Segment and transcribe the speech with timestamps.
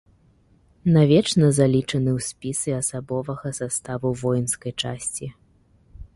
[0.95, 5.33] Навечна залічаны ў спісы асабовага саставу воінскай часці.